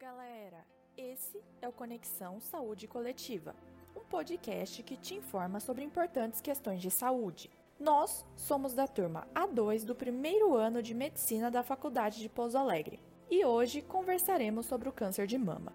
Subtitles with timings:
[0.00, 0.64] galera!
[0.96, 3.54] Esse é o Conexão Saúde Coletiva,
[3.94, 7.50] um podcast que te informa sobre importantes questões de saúde.
[7.78, 12.98] Nós somos da turma A2 do primeiro ano de medicina da Faculdade de Pouso Alegre
[13.30, 15.74] e hoje conversaremos sobre o câncer de mama.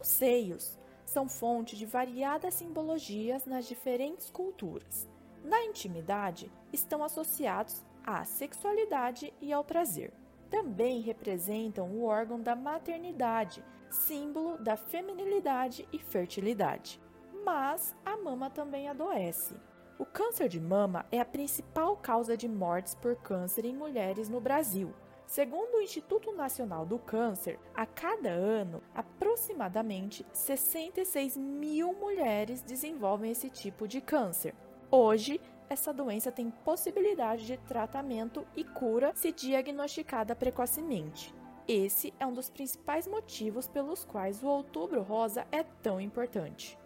[0.00, 5.06] Os seios são fonte de variadas simbologias nas diferentes culturas.
[5.44, 10.10] Na intimidade, estão associados à sexualidade e ao prazer
[10.50, 17.00] também representam o órgão da maternidade, símbolo da feminilidade e fertilidade.
[17.44, 19.54] Mas a mama também adoece.
[19.98, 24.40] O câncer de mama é a principal causa de mortes por câncer em mulheres no
[24.40, 24.94] Brasil.
[25.26, 33.48] Segundo o Instituto Nacional do Câncer, a cada ano, aproximadamente 66 mil mulheres desenvolvem esse
[33.48, 34.54] tipo de câncer.
[34.90, 41.32] Hoje, essa doença tem possibilidade de tratamento e cura se diagnosticada precocemente.
[41.68, 46.76] Esse é um dos principais motivos pelos quais o Outubro Rosa é tão importante.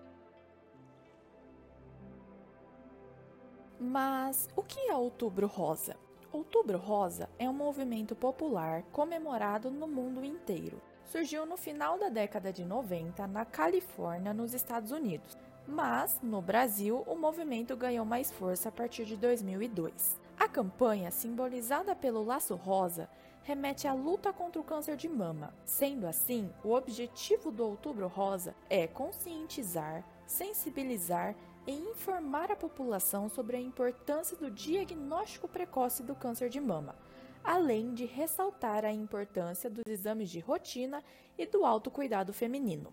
[3.80, 5.96] Mas o que é Outubro Rosa?
[6.30, 10.82] Outubro Rosa é um movimento popular comemorado no mundo inteiro.
[11.06, 17.02] Surgiu no final da década de 90 na Califórnia, nos Estados Unidos, mas, no Brasil,
[17.06, 20.20] o movimento ganhou mais força a partir de 2002.
[20.38, 23.08] A campanha, simbolizada pelo laço rosa,
[23.42, 25.54] remete à luta contra o câncer de mama.
[25.64, 31.34] Sendo assim, o objetivo do Outubro Rosa é conscientizar, sensibilizar
[31.66, 36.94] e informar a população sobre a importância do diagnóstico precoce do câncer de mama,
[37.42, 41.02] além de ressaltar a importância dos exames de rotina
[41.38, 42.92] e do autocuidado feminino.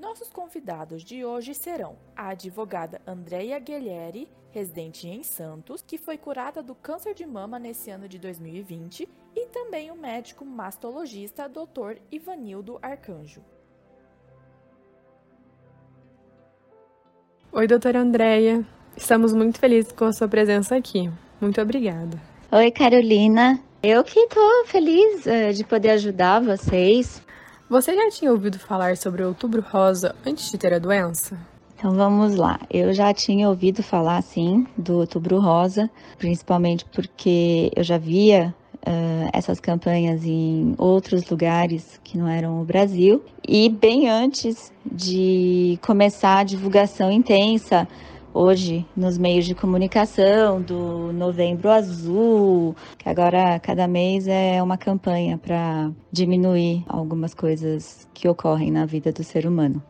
[0.00, 6.62] Nossos convidados de hoje serão a advogada Andrea Guilherme, residente em Santos, que foi curada
[6.62, 11.98] do câncer de mama nesse ano de 2020, e também o médico mastologista Dr.
[12.12, 13.42] Ivanildo Arcanjo.
[17.50, 18.64] Oi, doutora Andrea.
[18.96, 21.10] Estamos muito felizes com a sua presença aqui.
[21.40, 22.22] Muito obrigada.
[22.52, 23.60] Oi, Carolina.
[23.82, 27.20] Eu que estou feliz uh, de poder ajudar vocês.
[27.70, 31.38] Você já tinha ouvido falar sobre o outubro rosa antes de ter a doença?
[31.76, 32.58] Então vamos lá.
[32.70, 39.30] Eu já tinha ouvido falar, sim, do outubro rosa, principalmente porque eu já via uh,
[39.34, 43.22] essas campanhas em outros lugares que não eram o Brasil.
[43.46, 47.86] E bem antes de começar a divulgação intensa
[48.32, 55.38] hoje nos meios de comunicação do Novembro Azul, que agora cada mês é uma campanha
[55.38, 59.82] para diminuir algumas coisas que ocorrem na vida do ser humano.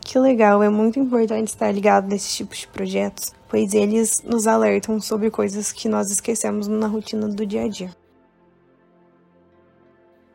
[0.00, 5.00] Que legal, é muito importante estar ligado nesses tipos de projetos, pois eles nos alertam
[5.00, 7.90] sobre coisas que nós esquecemos na rotina do dia a dia.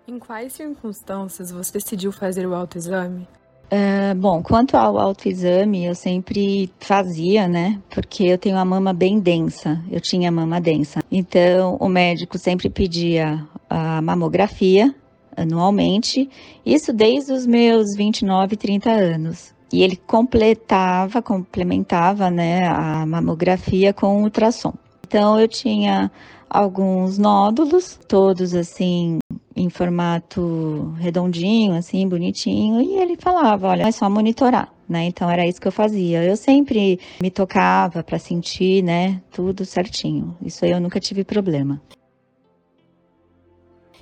[0.08, 3.28] Em quais circunstâncias você decidiu fazer o autoexame?
[3.66, 7.82] Uh, bom, quanto ao autoexame, eu sempre fazia, né?
[7.90, 11.02] Porque eu tenho a mama bem densa, eu tinha mama densa.
[11.12, 14.94] Então, o médico sempre pedia a mamografia
[15.36, 16.30] anualmente,
[16.66, 19.54] isso desde os meus 29, 30 anos.
[19.74, 24.74] E ele completava, complementava, né, a mamografia com ultrassom.
[25.06, 26.12] Então, eu tinha
[26.50, 29.18] alguns nódulos, todos assim
[29.56, 35.06] em formato redondinho, assim, bonitinho, e ele falava, olha, é só monitorar, né?
[35.06, 36.24] Então era isso que eu fazia.
[36.24, 40.36] Eu sempre me tocava para sentir, né, tudo certinho.
[40.42, 41.82] Isso aí eu nunca tive problema.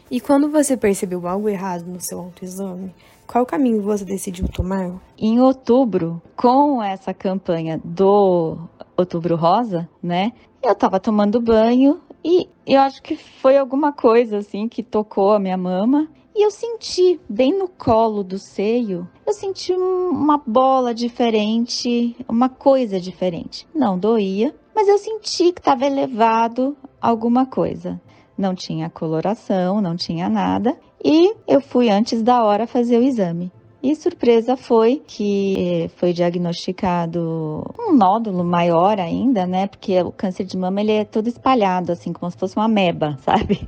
[0.09, 2.93] E quando você percebeu algo errado no seu autoexame,
[3.25, 4.91] qual caminho você decidiu tomar?
[5.17, 8.57] Em outubro, com essa campanha do
[8.95, 10.31] Outubro Rosa, né?
[10.61, 15.39] Eu tava tomando banho e eu acho que foi alguma coisa assim que tocou a
[15.39, 16.07] minha mama.
[16.35, 22.99] E eu senti bem no colo do seio, eu senti uma bola diferente, uma coisa
[22.99, 23.67] diferente.
[23.73, 28.01] Não doía, mas eu senti que estava elevado alguma coisa.
[28.35, 30.75] Não tinha coloração, não tinha nada.
[31.05, 33.51] E eu fui antes da hora fazer o exame.
[33.83, 39.67] E surpresa foi que foi diagnosticado um nódulo maior ainda, né?
[39.67, 43.17] Porque o câncer de mama ele é todo espalhado, assim, como se fosse uma meba,
[43.25, 43.59] sabe?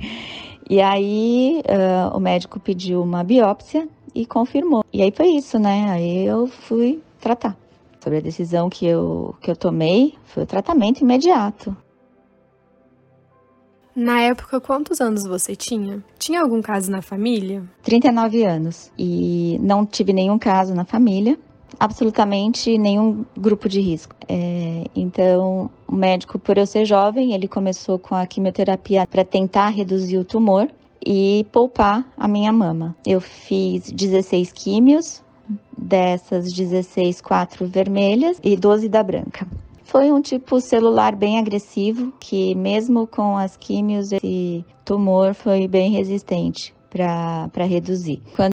[0.70, 4.82] E aí uh, o médico pediu uma biópsia e confirmou.
[4.90, 5.84] E aí foi isso, né?
[5.90, 7.54] Aí eu fui tratar.
[8.00, 11.76] Sobre a decisão que eu, que eu tomei, foi o tratamento imediato.
[13.96, 16.04] Na época, quantos anos você tinha?
[16.18, 17.64] Tinha algum caso na família?
[17.82, 18.92] 39 anos.
[18.98, 21.38] E não tive nenhum caso na família.
[21.80, 24.14] absolutamente nenhum grupo de risco.
[24.28, 29.68] É, então, o médico, por eu ser jovem, ele começou com a quimioterapia para tentar
[29.68, 30.68] reduzir o tumor
[31.04, 32.94] e poupar a minha mama.
[33.06, 35.22] Eu fiz 16 químios,
[35.76, 39.46] dessas 16, 4 vermelhas e 12 da branca.
[39.86, 45.92] Foi um tipo celular bem agressivo, que mesmo com as químios, esse tumor foi bem
[45.92, 48.20] resistente para reduzir.
[48.34, 48.50] Quando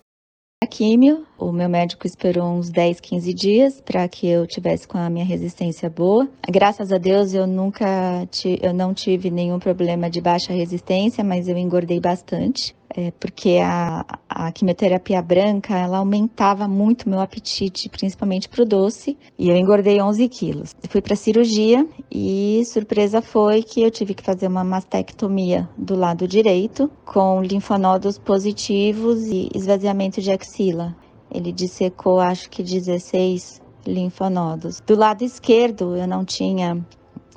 [0.63, 4.97] a químio, o meu médico esperou uns 10, 15 dias para que eu tivesse com
[4.97, 6.29] a minha resistência boa.
[6.47, 8.27] Graças a Deus eu nunca
[8.61, 14.05] eu não tive nenhum problema de baixa resistência, mas eu engordei bastante é, porque a,
[14.29, 20.01] a quimioterapia branca ela aumentava muito meu apetite, principalmente para o doce, e eu engordei
[20.01, 20.75] 11 quilos.
[20.89, 26.27] Fui para cirurgia e surpresa foi que eu tive que fazer uma mastectomia do lado
[26.27, 30.95] direito, com linfonodos positivos e esvaziamento de axila.
[31.31, 34.79] Ele dissecou, acho que 16 linfonodos.
[34.85, 36.77] Do lado esquerdo eu não tinha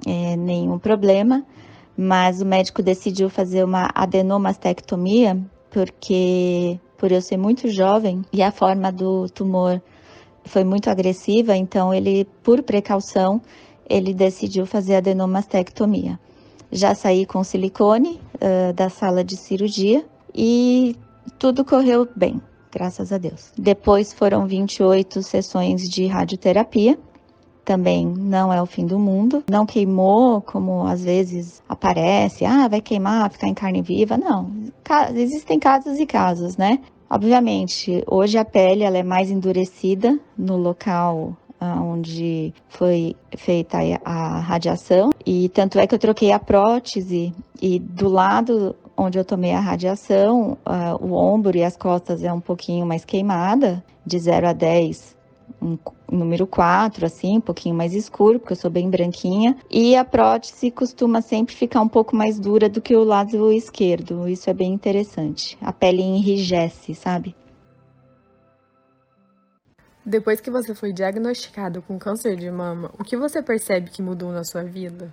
[0.06, 1.44] é, nenhum problema,
[1.96, 5.38] mas o médico decidiu fazer uma adenomastectomia
[5.70, 9.80] porque por eu ser muito jovem e a forma do tumor
[10.44, 13.40] foi muito agressiva, então ele, por precaução,
[13.88, 16.18] ele decidiu fazer adenomastectomia.
[16.70, 20.04] Já saí com silicone uh, da sala de cirurgia
[20.34, 20.96] e
[21.38, 22.40] tudo correu bem,
[22.72, 23.52] graças a Deus.
[23.58, 26.98] Depois foram 28 sessões de radioterapia
[27.66, 29.44] também não é o fim do mundo.
[29.50, 34.16] Não queimou, como às vezes aparece, ah, vai queimar, ficar em carne viva.
[34.16, 34.50] Não,
[35.14, 36.78] existem casos e casos, né?
[37.10, 44.38] Obviamente, hoje a pele ela é mais endurecida no local ah, onde foi feita a
[44.40, 49.52] radiação e tanto é que eu troquei a prótese e do lado onde eu tomei
[49.52, 54.48] a radiação, uh, o ombro e as costas é um pouquinho mais queimada, de 0
[54.48, 55.15] a 10
[55.66, 55.78] um
[56.10, 59.56] número 4, assim, um pouquinho mais escuro, porque eu sou bem branquinha.
[59.70, 64.28] E a prótese costuma sempre ficar um pouco mais dura do que o lado esquerdo.
[64.28, 65.58] Isso é bem interessante.
[65.60, 67.34] A pele enrijece, sabe?
[70.04, 74.30] Depois que você foi diagnosticado com câncer de mama, o que você percebe que mudou
[74.30, 75.12] na sua vida?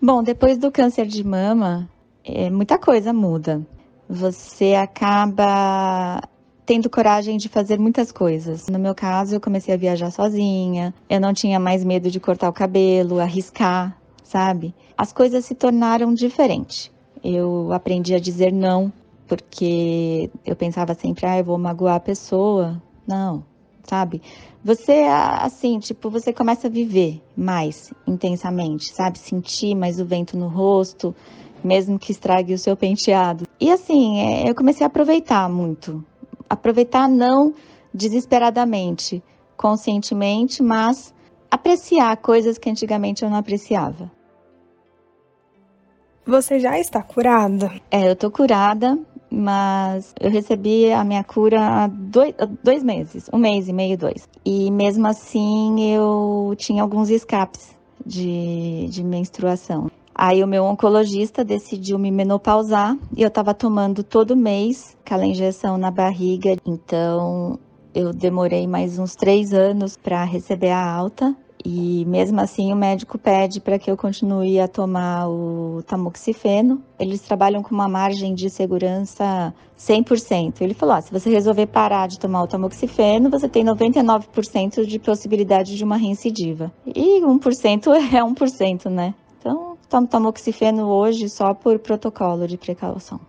[0.00, 1.88] Bom, depois do câncer de mama,
[2.22, 3.66] é, muita coisa muda.
[4.06, 6.20] Você acaba
[6.66, 8.66] tendo coragem de fazer muitas coisas.
[8.66, 12.48] No meu caso, eu comecei a viajar sozinha, eu não tinha mais medo de cortar
[12.48, 14.74] o cabelo, arriscar, sabe?
[14.98, 16.90] As coisas se tornaram diferentes.
[17.22, 18.92] Eu aprendi a dizer não,
[19.28, 22.82] porque eu pensava sempre, ah, eu vou magoar a pessoa.
[23.06, 23.44] Não,
[23.84, 24.20] sabe?
[24.64, 25.04] Você,
[25.40, 29.20] assim, tipo, você começa a viver mais intensamente, sabe?
[29.20, 31.14] Sentir mais o vento no rosto,
[31.62, 33.46] mesmo que estrague o seu penteado.
[33.60, 36.04] E assim, é, eu comecei a aproveitar muito
[36.48, 37.54] aproveitar não
[37.92, 39.22] desesperadamente,
[39.56, 41.14] conscientemente, mas
[41.50, 44.10] apreciar coisas que antigamente eu não apreciava.
[46.26, 47.70] Você já está curada?
[47.90, 48.98] É, eu tô curada,
[49.30, 52.34] mas eu recebi a minha cura há dois,
[52.64, 54.28] dois meses, um mês e meio, dois.
[54.44, 59.88] E mesmo assim eu tinha alguns escapes de, de menstruação.
[60.18, 65.76] Aí o meu oncologista decidiu me menopausar e eu estava tomando todo mês aquela injeção
[65.76, 66.56] na barriga.
[66.64, 67.58] Então
[67.94, 71.36] eu demorei mais uns três anos para receber a alta.
[71.62, 76.80] E mesmo assim o médico pede para que eu continue a tomar o tamoxifeno.
[76.98, 80.62] Eles trabalham com uma margem de segurança 100%.
[80.62, 84.98] Ele falou: ah, se você resolver parar de tomar o tamoxifeno, você tem 99% de
[84.98, 86.72] possibilidade de uma reincidiva.
[86.86, 89.14] E 1% é 1%, né?
[89.88, 93.20] Tomo tamoxifeno hoje só por protocolo de precaução.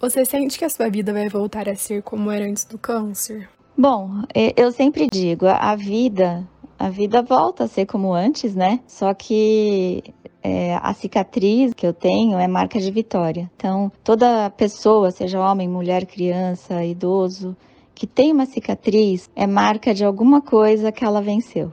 [0.00, 3.48] Você sente que a sua vida vai voltar a ser como era antes do câncer?
[3.76, 4.22] Bom,
[4.56, 6.48] eu sempre digo, a vida,
[6.78, 8.80] a vida volta a ser como antes, né?
[8.86, 10.02] Só que
[10.42, 13.50] é, a cicatriz que eu tenho é marca de vitória.
[13.56, 17.56] Então, toda pessoa, seja homem, mulher, criança, idoso,
[17.94, 21.72] que tem uma cicatriz é marca de alguma coisa que ela venceu.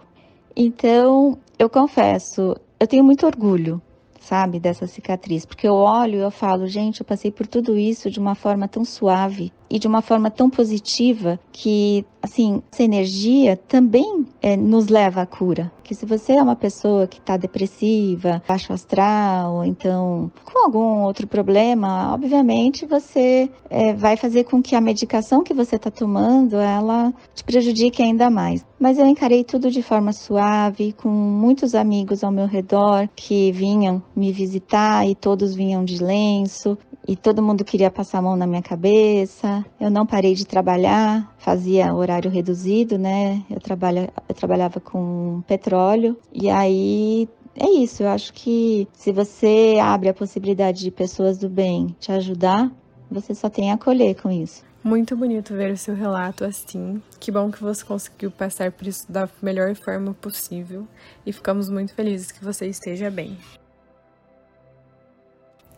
[0.55, 3.81] Então, eu confesso, eu tenho muito orgulho,
[4.19, 8.11] sabe, dessa cicatriz, porque eu olho e eu falo, gente, eu passei por tudo isso
[8.11, 13.57] de uma forma tão suave e de uma forma tão positiva que, assim, essa energia
[13.57, 15.71] também é, nos leva à cura.
[15.83, 21.25] Que se você é uma pessoa que está depressiva, baixo astral, então com algum outro
[21.27, 27.13] problema, obviamente você é, vai fazer com que a medicação que você está tomando ela
[27.33, 28.65] te prejudique ainda mais.
[28.79, 34.03] Mas eu encarei tudo de forma suave, com muitos amigos ao meu redor que vinham
[34.15, 36.77] me visitar e todos vinham de lenço.
[37.07, 39.65] E todo mundo queria passar a mão na minha cabeça.
[39.79, 43.43] Eu não parei de trabalhar, fazia horário reduzido, né?
[43.49, 48.03] Eu, trabalha, eu trabalhava com petróleo e aí é isso.
[48.03, 52.69] Eu acho que se você abre a possibilidade de pessoas do bem te ajudar,
[53.09, 54.67] você só tem a acolher com isso.
[54.83, 57.01] Muito bonito ver o seu relato assim.
[57.19, 60.87] Que bom que você conseguiu passar por isso da melhor forma possível
[61.25, 63.37] e ficamos muito felizes que você esteja bem.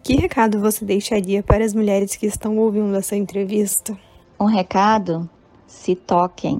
[0.03, 3.97] Que recado você deixaria para as mulheres que estão ouvindo essa entrevista?
[4.39, 5.29] Um recado:
[5.67, 6.59] se toquem.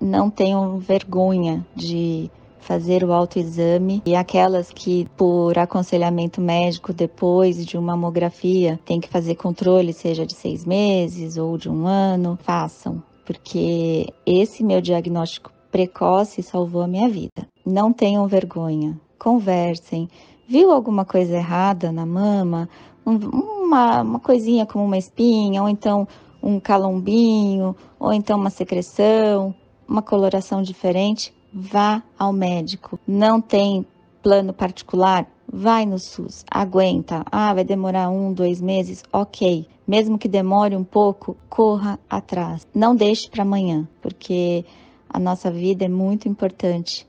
[0.00, 2.30] Não tenham vergonha de
[2.64, 9.08] fazer o autoexame e aquelas que por aconselhamento médico depois de uma mamografia tem que
[9.08, 15.52] fazer controle, seja de seis meses ou de um ano, façam, porque esse meu diagnóstico
[15.70, 17.46] precoce salvou a minha vida.
[17.64, 20.08] Não tenham vergonha, conversem,
[20.48, 22.68] viu alguma coisa errada na mama,
[23.06, 26.06] um, uma, uma coisinha como uma espinha, ou então
[26.42, 29.54] um calombinho, ou então uma secreção,
[29.88, 32.98] uma coloração diferente, vá ao médico.
[33.06, 33.86] Não tem
[34.22, 35.26] plano particular?
[35.46, 37.24] Vai no SUS, aguenta.
[37.30, 39.02] Ah, vai demorar um, dois meses?
[39.12, 39.66] Ok.
[39.86, 42.66] Mesmo que demore um pouco, corra atrás.
[42.74, 44.64] Não deixe para amanhã, porque
[45.08, 47.06] a nossa vida é muito importante.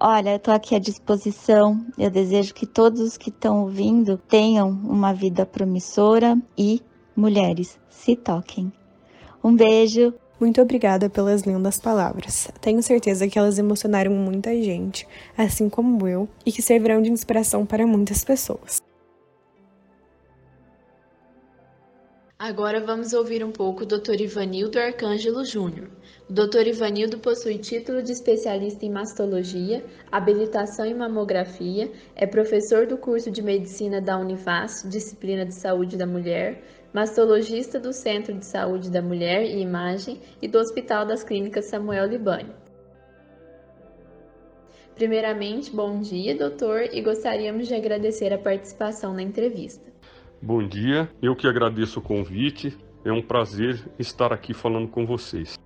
[0.00, 1.84] Olha, eu estou aqui à disposição.
[1.98, 6.80] Eu desejo que todos os que estão ouvindo tenham uma vida promissora e
[7.16, 8.72] mulheres se toquem.
[9.42, 10.14] Um beijo.
[10.40, 12.48] Muito obrigada pelas lindas palavras.
[12.60, 15.04] Tenho certeza que elas emocionaram muita gente,
[15.36, 18.80] assim como eu, e que servirão de inspiração para muitas pessoas.
[22.40, 24.20] Agora vamos ouvir um pouco o Dr.
[24.20, 25.88] Ivanildo Arcângelo Júnior.
[26.30, 26.68] O Dr.
[26.68, 33.42] Ivanildo possui título de especialista em mastologia, habilitação em mamografia, é professor do curso de
[33.42, 39.42] medicina da Univas, disciplina de saúde da mulher, mastologista do Centro de Saúde da Mulher
[39.42, 42.54] e Imagem e do Hospital das Clínicas Samuel Libani.
[44.94, 49.87] Primeiramente, bom dia, doutor, e gostaríamos de agradecer a participação na entrevista.
[50.40, 52.76] Bom dia, eu que agradeço o convite.
[53.04, 55.58] É um prazer estar aqui falando com vocês.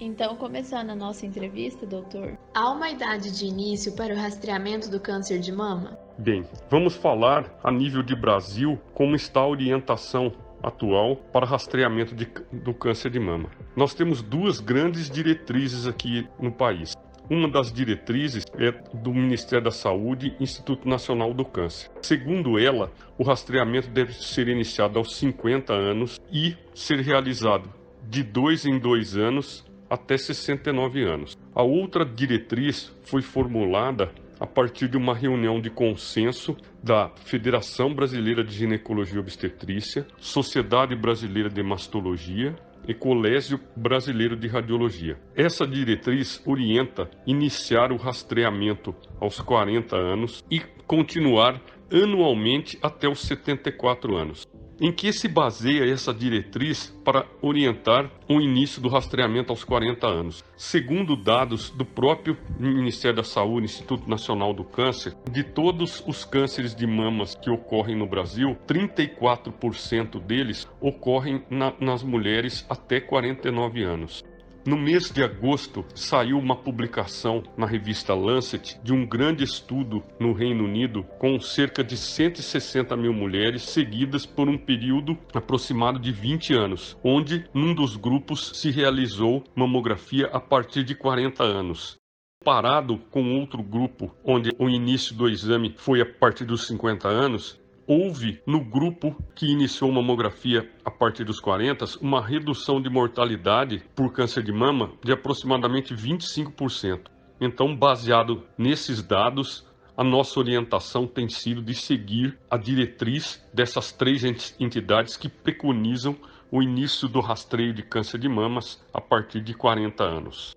[0.00, 4.98] Então, começando a nossa entrevista, doutor, há uma idade de início para o rastreamento do
[4.98, 5.98] câncer de mama?
[6.18, 10.32] Bem, vamos falar a nível de Brasil como está a orientação
[10.62, 13.50] atual para rastreamento de, do câncer de mama.
[13.76, 16.94] Nós temos duas grandes diretrizes aqui no país.
[17.28, 21.90] Uma das diretrizes é do Ministério da Saúde, Instituto Nacional do Câncer.
[22.00, 27.68] Segundo ela, o rastreamento deve ser iniciado aos 50 anos e ser realizado
[28.08, 31.36] de dois em dois anos até 69 anos.
[31.52, 38.44] A outra diretriz foi formulada a partir de uma reunião de consenso da Federação Brasileira
[38.44, 42.54] de Ginecologia e Obstetrícia, Sociedade Brasileira de Mastologia
[42.86, 45.18] e Colégio Brasileiro de Radiologia.
[45.34, 54.16] Essa diretriz orienta iniciar o rastreamento aos 40 anos e continuar anualmente até os 74
[54.16, 54.46] anos.
[54.78, 60.44] Em que se baseia essa diretriz para orientar o início do rastreamento aos 40 anos?
[60.54, 66.74] Segundo dados do próprio Ministério da Saúde, Instituto Nacional do Câncer, de todos os cânceres
[66.74, 74.22] de mamas que ocorrem no Brasil, 34% deles ocorrem na, nas mulheres até 49 anos.
[74.66, 80.32] No mês de agosto, saiu uma publicação na revista Lancet de um grande estudo no
[80.32, 86.52] Reino Unido com cerca de 160 mil mulheres seguidas por um período aproximado de 20
[86.52, 91.96] anos, onde num dos grupos se realizou mamografia a partir de 40 anos.
[92.42, 97.60] Comparado com outro grupo, onde o início do exame foi a partir dos 50 anos,
[97.86, 104.12] houve no grupo que iniciou mamografia a partir dos 40 uma redução de mortalidade por
[104.12, 107.06] câncer de mama de aproximadamente 25%.
[107.40, 109.66] Então, baseado nesses dados,
[109.96, 114.24] a nossa orientação tem sido de seguir a diretriz dessas três
[114.58, 116.16] entidades que preconizam
[116.50, 120.54] o início do rastreio de câncer de mamas a partir de 40 anos.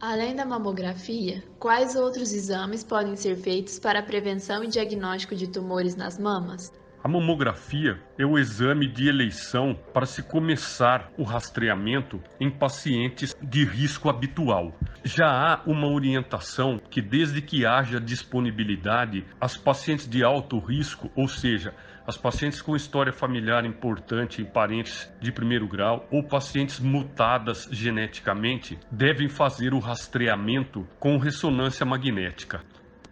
[0.00, 5.48] Além da mamografia, quais outros exames podem ser feitos para a prevenção e diagnóstico de
[5.48, 6.72] tumores nas mamas?
[7.02, 13.64] A mamografia é o exame de eleição para se começar o rastreamento em pacientes de
[13.64, 14.72] risco habitual.
[15.02, 21.26] Já há uma orientação que, desde que haja disponibilidade, as pacientes de alto risco, ou
[21.26, 21.74] seja,
[22.08, 28.78] as pacientes com história familiar importante em parentes de primeiro grau ou pacientes mutadas geneticamente
[28.90, 32.62] devem fazer o rastreamento com ressonância magnética.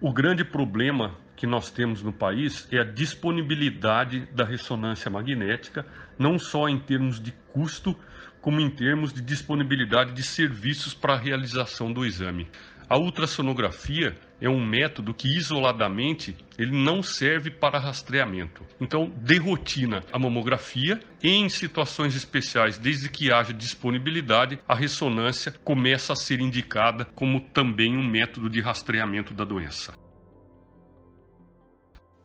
[0.01, 5.85] O grande problema que nós temos no país é a disponibilidade da ressonância magnética,
[6.19, 7.95] não só em termos de custo,
[8.41, 12.49] como em termos de disponibilidade de serviços para a realização do exame.
[12.89, 18.63] A ultrassonografia é um método que isoladamente ele não serve para rastreamento.
[18.81, 26.13] Então, de rotina, a mamografia, em situações especiais, desde que haja disponibilidade, a ressonância começa
[26.13, 29.93] a ser indicada como também um método de rastreamento da doença.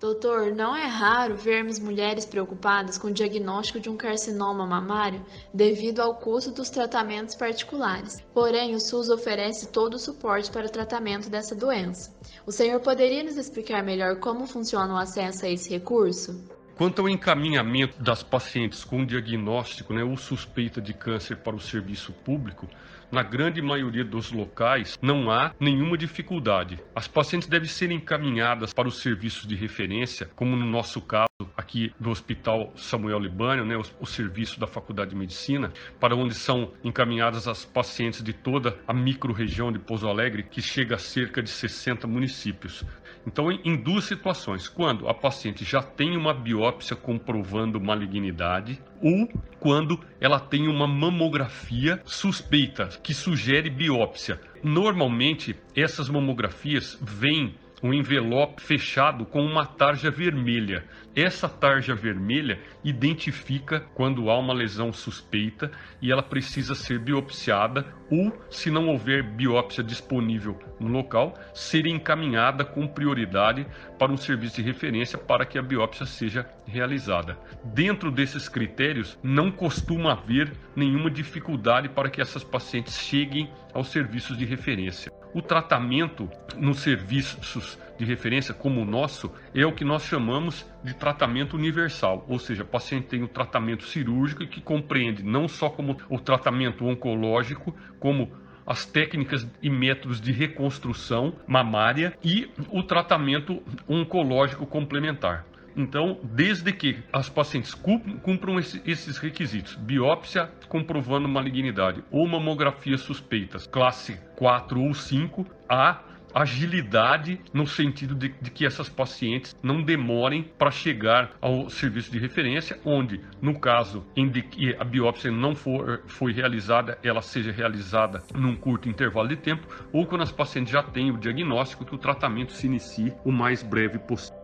[0.01, 5.99] Doutor, não é raro vermos mulheres preocupadas com o diagnóstico de um carcinoma mamário devido
[5.99, 8.19] ao custo dos tratamentos particulares.
[8.33, 12.11] Porém, o SUS oferece todo o suporte para o tratamento dessa doença.
[12.47, 16.60] O senhor poderia nos explicar melhor como funciona o acesso a esse recurso?
[16.81, 22.11] Quanto ao encaminhamento das pacientes com diagnóstico né, ou suspeita de câncer para o serviço
[22.11, 22.67] público,
[23.11, 26.79] na grande maioria dos locais não há nenhuma dificuldade.
[26.95, 31.93] As pacientes devem ser encaminhadas para os serviços de referência, como no nosso caso aqui
[31.99, 36.71] do Hospital Samuel Libânio, né, o, o serviço da Faculdade de Medicina, para onde são
[36.83, 41.49] encaminhadas as pacientes de toda a microrregião de Pouso Alegre, que chega a cerca de
[41.49, 42.83] 60 municípios.
[43.25, 49.27] Então, em duas situações, quando a paciente já tem uma biópsia comprovando malignidade ou
[49.59, 54.39] quando ela tem uma mamografia suspeita que sugere biópsia.
[54.63, 60.83] Normalmente, essas mamografias vêm um envelope fechado com uma tarja vermelha.
[61.15, 65.71] Essa tarja vermelha identifica quando há uma lesão suspeita
[66.01, 72.63] e ela precisa ser biopsiada ou, se não houver biópsia disponível no local, ser encaminhada
[72.63, 73.65] com prioridade
[73.97, 77.37] para um serviço de referência para que a biópsia seja realizada.
[77.63, 84.37] Dentro desses critérios, não costuma haver nenhuma dificuldade para que essas pacientes cheguem aos serviços
[84.37, 85.11] de referência.
[85.33, 90.93] O tratamento nos serviços de referência como o nosso é o que nós chamamos de
[90.93, 95.97] tratamento universal, ou seja, o paciente tem o tratamento cirúrgico que compreende não só como
[96.09, 98.31] o tratamento oncológico, como
[98.65, 105.45] as técnicas e métodos de reconstrução mamária e o tratamento oncológico complementar.
[105.75, 114.19] Então, desde que as pacientes cumpram esses requisitos, biópsia comprovando malignidade ou mamografia suspeitas, classe
[114.35, 116.01] 4 ou 5, há
[116.33, 122.19] agilidade no sentido de, de, que essas pacientes não demorem para chegar ao serviço de
[122.19, 128.23] referência, onde, no caso em que a biópsia não for foi realizada, ela seja realizada
[128.33, 131.97] num curto intervalo de tempo, ou quando as pacientes já têm o diagnóstico, que o
[131.97, 134.40] tratamento se inicie o mais breve possível.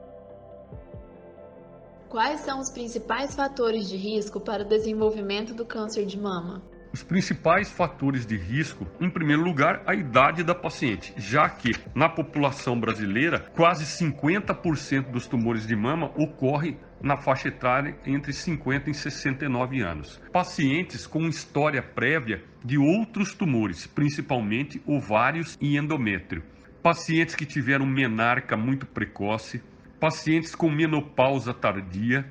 [2.09, 6.63] Quais são os principais fatores de risco para o desenvolvimento do câncer de mama?
[6.93, 12.07] Os principais fatores de risco, em primeiro lugar, a idade da paciente, já que na
[12.07, 18.93] população brasileira, quase 50% dos tumores de mama ocorrem na faixa etária entre 50 e
[18.93, 20.21] 69 anos.
[20.31, 26.41] Pacientes com história prévia de outros tumores, principalmente ovários e endométrio.
[26.81, 29.61] Pacientes que tiveram menarca muito precoce,
[29.99, 32.25] pacientes com menopausa tardia,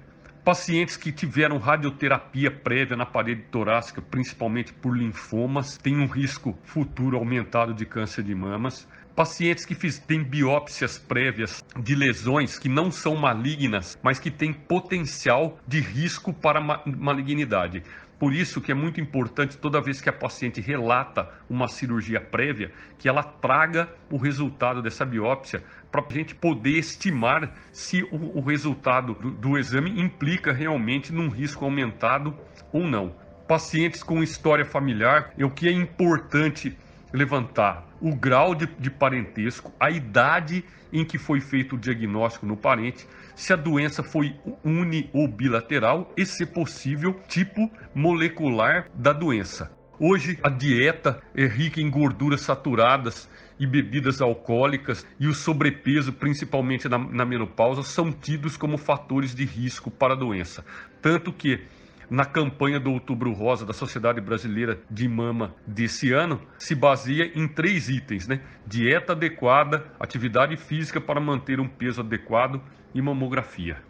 [0.45, 7.17] pacientes que tiveram radioterapia prévia na parede torácica, principalmente por linfomas, têm um risco futuro
[7.17, 12.93] aumentado de câncer de mamas, pacientes que fiz, têm biópsias prévias de lesões que não
[12.93, 17.83] são malignas, mas que têm potencial de risco para malignidade.
[18.19, 22.73] Por isso que é muito importante toda vez que a paciente relata uma cirurgia prévia,
[22.99, 28.41] que ela traga o resultado dessa biópsia para a gente poder estimar se o, o
[28.41, 32.35] resultado do, do exame implica realmente num risco aumentado
[32.73, 33.15] ou não.
[33.47, 36.77] Pacientes com história familiar, o que é importante
[37.17, 42.57] levantar o grau de, de, parentesco, a idade em que foi feito o diagnóstico no
[42.57, 49.73] parente, se a doença foi uni ou bilateral e, se possível, tipo molecular da doença.
[49.99, 56.87] Hoje, a dieta é rica em gorduras saturadas e bebidas alcoólicas e o sobrepeso, principalmente
[56.87, 60.63] na, na menopausa, são tidos como fatores de risco para a doença.
[61.01, 61.61] Tanto que
[62.09, 67.49] na campanha do Outubro Rosa da Sociedade Brasileira de Mama desse ano se baseia em
[67.49, 68.41] três itens, né?
[68.67, 72.61] Dieta adequada, atividade física para manter um peso adequado
[72.95, 73.83] e mamografia.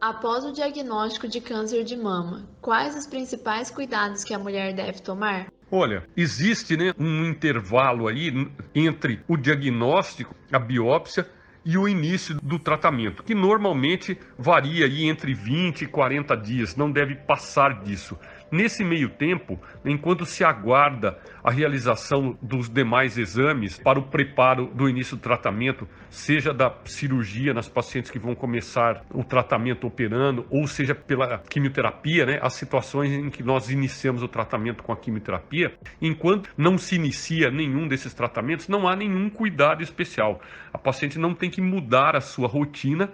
[0.00, 5.00] Após o diagnóstico de câncer de mama, quais os principais cuidados que a mulher deve
[5.00, 5.48] tomar?
[5.70, 8.32] Olha, existe né, um intervalo aí
[8.74, 11.28] entre o diagnóstico, a biópsia
[11.68, 16.90] e o início do tratamento, que normalmente varia aí entre 20 e 40 dias, não
[16.90, 18.18] deve passar disso.
[18.50, 24.88] Nesse meio tempo, enquanto se aguarda a realização dos demais exames para o preparo do
[24.88, 30.66] início do tratamento, seja da cirurgia nas pacientes que vão começar o tratamento operando, ou
[30.66, 35.74] seja pela quimioterapia, né, as situações em que nós iniciamos o tratamento com a quimioterapia,
[36.00, 40.40] enquanto não se inicia nenhum desses tratamentos, não há nenhum cuidado especial.
[40.72, 43.12] A paciente não tem que mudar a sua rotina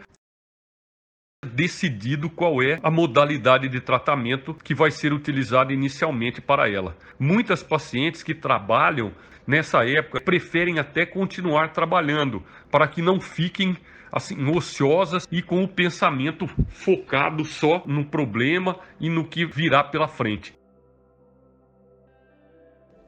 [1.44, 6.96] decidido qual é a modalidade de tratamento que vai ser utilizada inicialmente para ela.
[7.18, 9.12] Muitas pacientes que trabalham
[9.46, 13.76] nessa época preferem até continuar trabalhando para que não fiquem
[14.10, 20.06] assim ociosas e com o pensamento focado só no problema e no que virá pela
[20.06, 20.56] frente.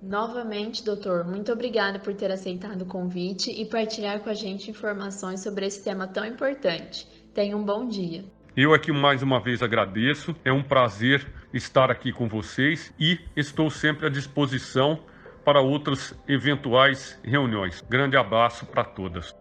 [0.02, 5.40] Novamente, doutor, muito obrigada por ter aceitado o convite e partilhar com a gente informações
[5.40, 7.08] sobre esse tema tão importante.
[7.36, 8.24] Tenha um bom dia.
[8.56, 10.34] Eu aqui mais uma vez agradeço.
[10.42, 15.00] É um prazer estar aqui com vocês e estou sempre à disposição
[15.44, 17.82] para outras eventuais reuniões.
[17.82, 19.36] Grande abraço para todas.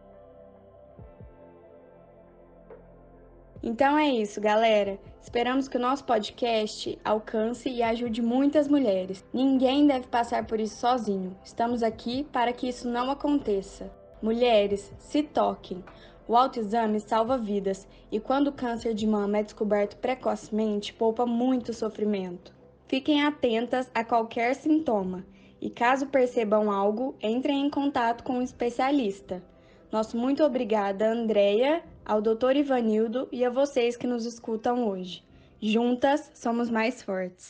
[3.64, 5.00] Então é isso, galera.
[5.22, 9.24] Esperamos que o nosso podcast alcance e ajude muitas mulheres.
[9.34, 11.34] Ninguém deve passar por isso sozinho.
[11.46, 13.90] Estamos aqui para que isso não aconteça.
[14.22, 15.82] Mulheres, se toquem.
[16.28, 21.72] O autoexame salva vidas e quando o câncer de mama é descoberto precocemente, poupa muito
[21.72, 22.52] sofrimento.
[22.88, 25.26] Fiquem atentas a qualquer sintoma
[25.62, 29.44] e caso percebam algo, entrem em contato com um especialista.
[29.92, 32.56] Nosso muito obrigada, Andreia, ao Dr.
[32.56, 35.24] Ivanildo e a vocês que nos escutam hoje.
[35.62, 37.44] Juntas somos mais fortes.